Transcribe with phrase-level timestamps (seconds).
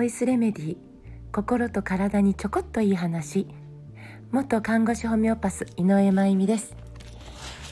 [0.00, 0.76] ボイスレメディ
[1.30, 3.46] 心と体にちょこっといい話
[4.32, 6.74] 元看護師ホメオパス井上真由美です、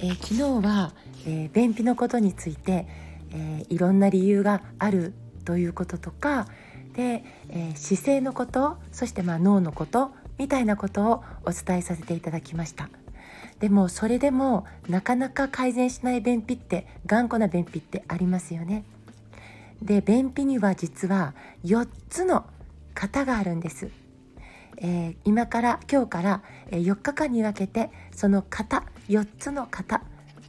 [0.03, 0.93] えー、昨日は、
[1.27, 2.87] えー、便秘のことについて、
[3.33, 5.14] えー、いろんな理由がある
[5.46, 6.48] ということとか
[6.93, 12.91] で、え姿勢のことそしてまあ脳のことみたいなことをお伝えさせていただきました。
[13.59, 18.84] でもそれでもなかなか改善しない便秘って頑固な便秘ってありますよね。
[19.82, 22.45] で便秘には実は4つの
[22.95, 23.91] 型があるんです、
[24.78, 30.02] えー、今から今日から4日間に分けてその型4つの型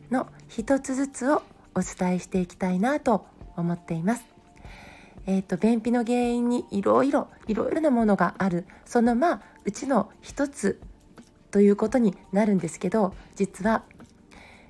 [0.09, 1.43] の1つずつを
[1.75, 3.25] お伝えしていきたいなと
[3.55, 4.25] 思っています。
[5.27, 8.65] えーと、便秘の原因にいろいろいろいろなものがある。
[8.85, 10.81] そのまあうちの一つ
[11.51, 13.83] ということになるんですけど実は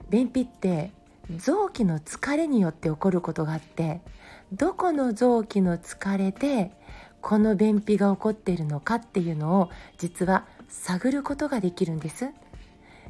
[0.09, 0.91] 便秘って
[1.38, 4.02] 臓器の疲れによって起こることがあって
[4.52, 6.72] どこの臓器の疲れで
[7.22, 12.30] この便秘が起こっているのかっていうのを実は探ることができるんです。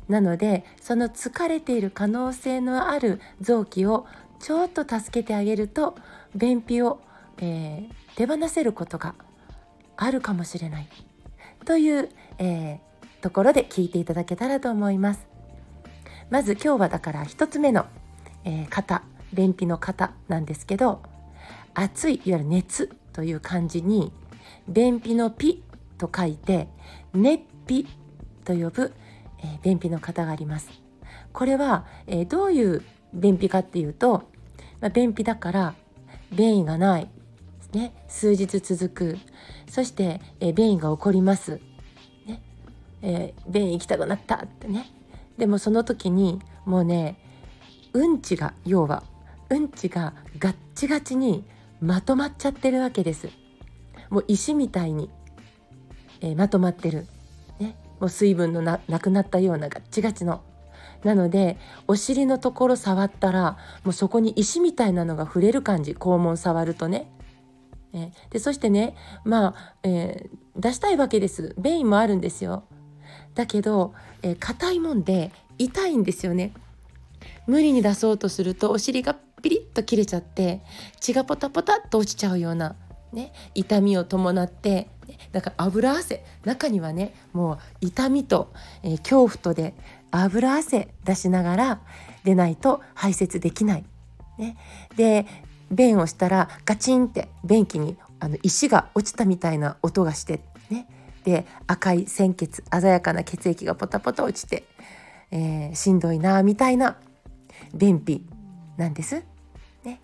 [0.09, 4.07] なのでその疲れている可能性のある臓器を
[4.39, 5.95] ちょっと助けてあげると
[6.35, 6.99] 便秘を、
[7.37, 9.13] えー、手放せることが
[9.97, 10.87] あるかもしれない
[11.65, 12.09] という、
[12.39, 12.79] えー、
[13.21, 15.27] ところで聞いていただけたらと思います。
[16.29, 17.85] まず今日はだから1つ目の、
[18.43, 19.03] えー、型
[19.33, 21.01] 便秘の型なんですけど
[21.73, 24.11] 熱いいわゆる熱という漢字に
[24.67, 25.63] 便秘の「ピ」
[25.97, 26.67] と書いて
[27.13, 27.87] 「熱秘」
[28.45, 28.93] と呼ぶ、
[29.39, 30.69] えー、便秘の方があります。
[31.31, 34.29] これは、えー、どういう便秘かっていうと、
[34.81, 35.75] まあ、便秘だから
[36.31, 37.09] 便意がない
[37.73, 37.93] ね。
[38.07, 39.17] 数日続く。
[39.67, 41.59] そして、えー、便意が起こります、
[42.25, 42.41] ね。
[43.01, 44.91] えー、便意行きたくなったってね。
[45.37, 47.17] でもその時にもうね
[47.93, 49.03] うんちが要は
[49.49, 51.45] うんちがガッチガチに
[51.81, 53.30] まとまっちゃってるわけです
[54.09, 55.09] もう石みたいに、
[56.21, 57.08] えー、まとまってる、
[57.59, 60.43] ね、もう水分のなくなったようなガッチガチの
[61.03, 67.09] なのでお尻のところ触ったらもうそこに石みたいなのが触れる感じ肛門触るとね。
[67.92, 72.65] えでそしてねまあ、えー、出したいわけです便意もあるんですよ。
[73.33, 73.93] だけど
[74.39, 76.53] 硬、えー、いもんで痛いんですよね。
[77.48, 80.61] 無理に出そうとするとお尻がピリッと切れちゃって
[81.00, 82.76] 血がポタポタっと落ちちゃうような、
[83.14, 84.89] ね、痛みを伴って
[85.32, 88.52] だから油汗中にはねもう痛みと、
[88.83, 89.73] えー、恐怖とで
[90.11, 91.82] 油汗出しながら
[92.23, 93.86] 出ないと排泄できない。
[94.38, 94.55] ね、
[94.95, 95.26] で
[95.70, 100.88] 便をしたらガチンって便器にあの石が落ちたみたいな音がして、ね、
[101.26, 104.64] で赤い鮮血鮮やかな血液がポタポタ落ちて、
[105.32, 106.98] えー、しんどいなみたいな
[107.73, 108.26] 便秘
[108.79, 109.23] なんです。
[109.83, 110.01] ね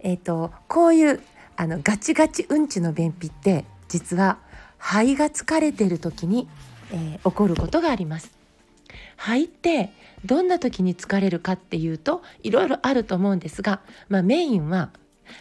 [0.00, 1.20] えーと、こういう
[1.56, 4.38] あのガチガチうんちの便秘って実は
[4.78, 6.48] 肺が疲れてる時に、
[6.92, 8.30] えー、起こることがあります。
[9.16, 9.92] 肺って
[10.24, 14.90] どんな時に疲れるかっていうといろいろあると思うんですが、まあ、メインは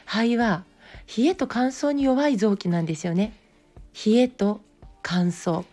[0.06, 0.64] 肺は
[1.18, 3.34] 冷えと乾燥に弱い臓器なんですよね。
[4.06, 4.62] 冷えと
[5.04, 5.66] 乾燥。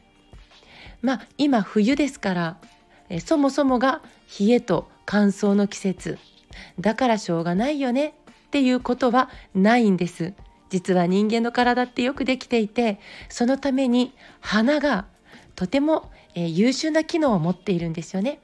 [1.00, 2.56] まあ今冬ですから
[3.09, 4.03] えそもそもが
[4.41, 6.19] 冷えと乾燥の季節
[6.81, 8.15] だからしょうがないよね。
[8.49, 10.33] っていうことはないんです。
[10.71, 15.07] 実は人間の体ってよくできていてそのために鼻が
[15.55, 18.39] とても、え優秀な機能を持っているんですよね。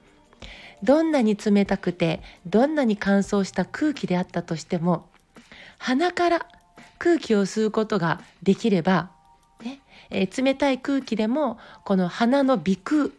[0.83, 5.07] どんなに冷たくてどんなに乾燥した空気であったとしても
[5.79, 6.47] 鼻から
[6.99, 9.11] 空気を吸うことができれば、
[9.63, 13.13] ねえー、冷たい空気でもこの鼻の鼻腔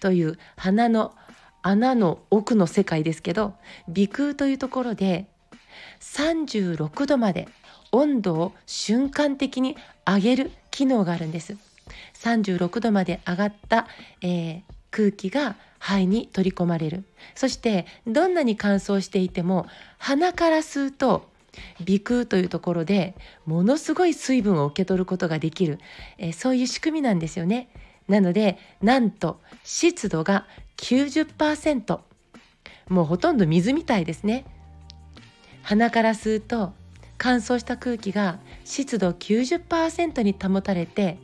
[0.00, 1.12] という鼻の
[1.62, 3.54] 穴の奥の世界ですけど
[3.94, 5.26] 鼻腔というところで
[6.00, 7.48] 36度まで
[7.92, 9.76] 温度を瞬間的に
[10.06, 11.56] 上げる機能があるんです。
[12.14, 13.86] 36度まで上がった、
[14.20, 17.04] えー、空気が肺に取り込まれる。
[17.34, 19.66] そしてどんなに乾燥していても
[19.98, 21.28] 鼻から吸うと
[21.78, 23.14] 鼻腔というところで
[23.46, 25.78] ものすごい水分を受け取ることができる、
[26.18, 27.68] えー、そういう仕組みなんですよね。
[28.08, 30.46] なのでなんと湿度が
[30.78, 32.00] 90%
[32.88, 34.44] もうほとんど水みたいですね。
[35.62, 36.72] 鼻から吸うと
[37.18, 41.18] 乾燥した空気が湿度90%に保たれて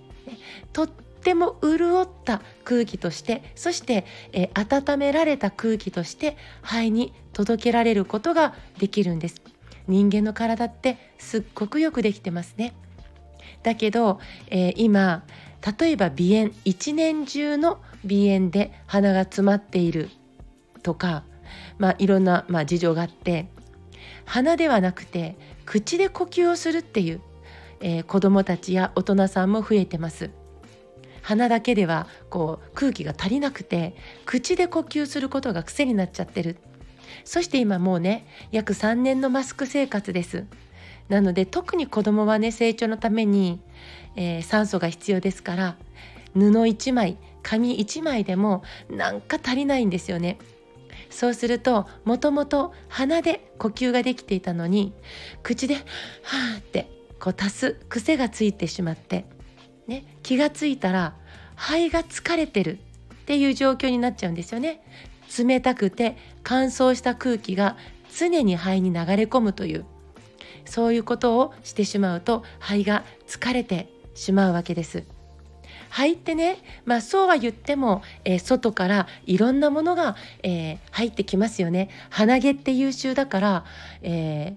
[0.72, 9.40] とっても潤った空気としてそして、え温められた空気として肺に届けられることができるんです。
[9.86, 12.74] 人間の体ってすっごくよくできてますね。
[13.62, 15.24] だけど、えー、今
[15.78, 20.10] 例えば鼻炎一年中の鼻炎で鼻が詰まっている
[20.82, 21.24] とか、
[21.78, 23.48] まあ、いろんな、まあ、事情があって
[24.26, 27.20] 鼻ではなくて口で呼吸をするっていう、
[27.80, 30.30] えー、子どもたちや大人さんも増えてます。
[31.22, 33.96] 鼻だけではこう空気が足りなくて
[34.26, 36.58] 口で呼吸することが癖になっちゃってる
[37.24, 40.44] そして今もうね約3年のマスク生活です
[41.08, 43.60] なので特に子どもはね成長のために、
[44.16, 45.76] えー、酸素が必要ですから
[46.34, 50.38] 布1枚紙1枚でもなんか足りないんですよね
[51.10, 54.92] そうするともともと鼻で呼吸ができていたのに
[55.42, 55.74] 口で
[56.24, 56.90] 「はあ」って
[57.20, 59.26] こう足す癖がついてしまって
[59.86, 61.14] ね、気がついたら
[61.56, 62.78] 肺が疲れてる
[63.14, 64.82] っていう状況になっちゃうんですよね。
[65.36, 67.76] 冷たくて乾燥した空気が
[68.16, 69.84] 常に肺に流れ込むという
[70.64, 75.04] そういうことをしてしまうと肺が疲れてしまうわけです。
[75.90, 81.88] 肺ってね、まあ、そうは言っても、えー、外からいろんなものが、えー、入ってきますよね。
[82.10, 83.64] 鼻毛って優秀だから、
[84.02, 84.56] え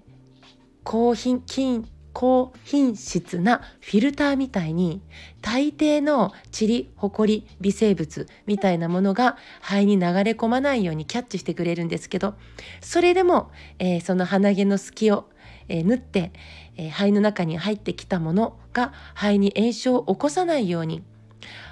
[0.82, 5.02] 高品菌高品質なフィルターみたいに
[5.40, 12.34] 大抵の塵ほこり微生物みたいなものが肺に流れ込まないようにキャッチしてくれるんですけど
[12.80, 15.26] それでも、えー、その鼻毛の隙を、
[15.68, 16.32] えー、縫って、
[16.76, 21.02] えー、肺の中に入ってきたものが肺に炎症を起こさないように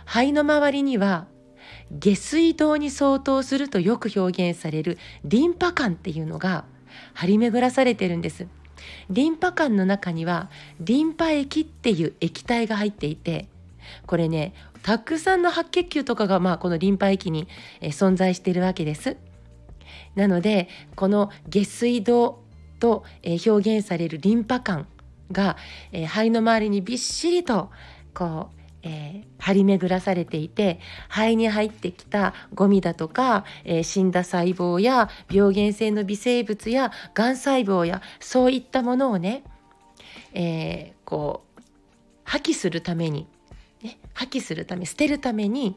[0.05, 1.27] 肺の周りには
[1.91, 6.65] 下水道に相当するとよく表現されるリンパ管っていうのが
[7.15, 8.47] 張り巡らされてるんです。
[9.11, 10.51] リンパ管の中には
[10.81, 13.49] リンパ液っていう液体が入っていて
[14.07, 14.53] これね
[14.83, 17.49] たくさんの白血球とかがまあこのリンパ液に
[17.81, 19.17] 存在しているわけです。
[20.15, 22.43] なのでこの下水道
[22.79, 24.87] と表現されるリンパ管
[25.33, 25.57] が
[25.93, 27.71] 肺の周りにびっしりと
[28.15, 28.57] こう
[28.89, 30.79] えー、張り巡らされていて
[31.09, 39.43] 肺に入ってきたゴミだとか、えー、死んだ細胞や病原性の微生物やがん細胞やそういったものをね、
[40.35, 41.63] えー、こう
[42.23, 43.27] 破棄するために、
[43.83, 45.77] ね、破棄するため捨てるために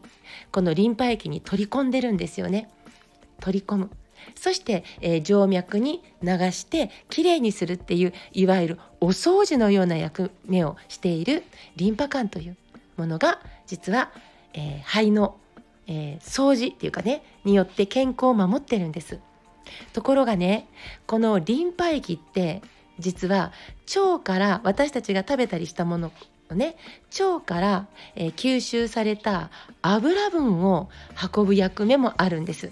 [0.51, 2.69] このリンパ液に取り込んでるんですよね。
[3.39, 3.89] 取り込む
[4.35, 11.43] そして、えー、静脈に流してきれいにするっていういわゆるお掃除のような役目をしている
[11.75, 12.57] リンパ管という
[12.97, 14.11] ものが実は、
[14.53, 15.37] えー、肺の、
[15.87, 19.19] えー、掃除っていうかねによって健康を守ってるんです。
[19.93, 20.67] ところがね
[21.05, 22.61] このリンパ液って
[22.97, 23.51] 実は
[23.95, 26.11] 腸から私たちが食べたりしたもの
[26.51, 26.75] をね
[27.19, 29.49] 腸から、えー、吸収された
[29.81, 30.89] 油分を
[31.35, 32.71] 運ぶ役目もあるんです。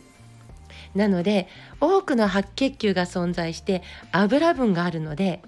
[0.97, 1.47] なので
[1.79, 5.41] 多くの白血球が存在して油分があるので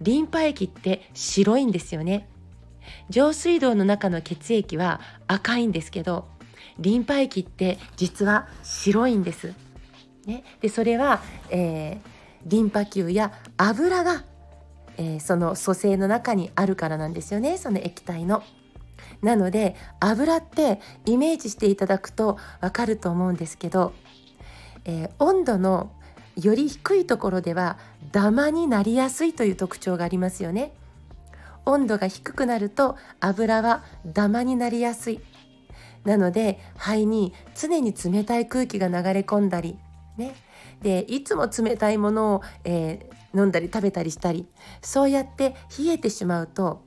[0.00, 2.28] リンパ液って白いんですよね
[3.10, 6.26] 上水道の中の血液は赤いんですけど
[6.78, 9.52] リンパ液って実は白いんです。
[10.26, 11.98] ね、でそれは、えー、
[12.44, 14.24] リンパ球や油が、
[14.98, 18.42] えー、その組成の中にあるからなんですよねその液体の。
[19.22, 23.92] なので油ってイメージしていただくとわかると思うんですけど、
[24.88, 25.92] えー、温度の
[26.36, 27.78] より低いところでは
[28.10, 30.72] ダマになりやすいという特徴がありますよね。
[31.66, 35.20] 温度が低くなると油はダマになりやすい。
[36.04, 39.78] なので肺に常に冷たい空気が流れ込んだり
[40.16, 40.34] ね。
[40.80, 44.46] でいつも冷たいものを、えー、飲んだり食べたりしたり
[44.80, 46.84] そうやって冷えてしまうと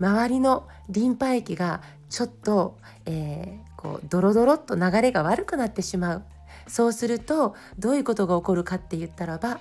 [0.00, 6.24] 周りのリンパ液がちょっと、えー、こうドロドロっと流れが悪くなってしまう。
[6.66, 9.60] そうするとどういうことが起こるかって言ったらば、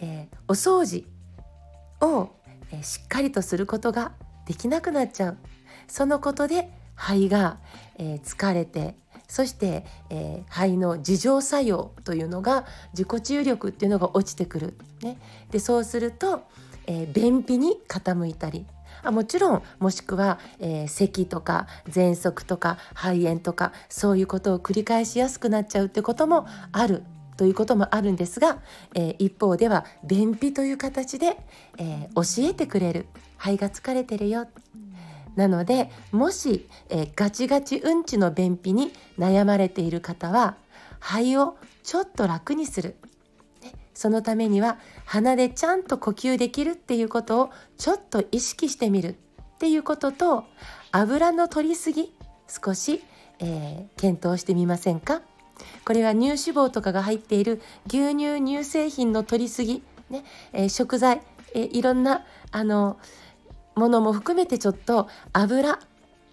[0.00, 1.06] えー、お掃除
[2.00, 2.30] を
[2.72, 4.12] えしっかりとすることが
[4.46, 5.38] できなくなっちゃう。
[5.86, 7.58] そのことで肺が、
[7.98, 8.96] えー、疲れて
[9.28, 15.18] そして、えー、肺の自浄作用というのが自己治癒力っていうのが落ちてくる、ね、
[15.50, 16.44] でそうすると、
[16.86, 18.66] えー、便秘に傾いたり
[19.02, 27.02] あもちろんもしくは、えー、咳とか喘息とか肺炎とかそういうことを繰り返しやすくなっちゃうってこともある
[27.36, 28.58] ということもあるんですが、
[28.94, 31.36] えー、一方では便秘という形で、
[31.78, 33.06] えー、教えてくれる。
[33.42, 34.46] 肺が疲れてるよ。
[35.34, 40.56] なのでもし、えー、ガチガチうんちの便秘に悩まれている方は
[41.00, 42.96] 肺をちょっと楽にする、
[43.94, 49.14] そのためには鼻でちゃんと呼吸できるっていうことをちょっと意識してみるっ
[49.58, 50.44] ていうことと
[50.90, 52.12] 油の取りすぎ
[52.48, 53.02] 少し、
[53.38, 55.22] えー、検討してみませんか？
[55.84, 61.20] これは乳脂肪とかが入っている牛乳乳製品の取りすぎ、ねえー、食材、
[61.54, 62.98] えー、いろんなあの
[63.74, 65.78] ものも含めてちょっと油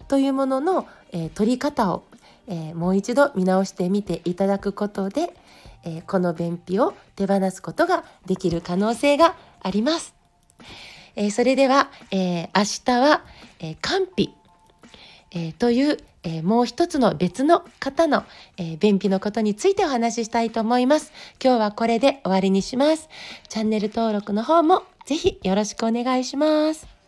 [0.08, 2.02] というものの、えー、取り方を、
[2.48, 5.34] えもう一度見直してみていただくことで、
[5.84, 10.14] えこの便秘を手放すことができる可能性があります。
[11.16, 13.24] えー、それでは、えー、明日は、
[13.58, 14.34] えー、肝脾、
[15.32, 18.24] えー、という、えー、もう一つの別の方の、
[18.56, 21.12] えー、便秘のことについてお話ししたいと思います。
[21.42, 23.08] 今日はこれで終わりにします。
[23.48, 26.99] チャンネル登録の方もぜひよろしくお願いします。